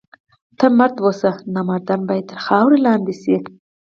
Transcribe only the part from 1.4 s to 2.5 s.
نامردان باید تر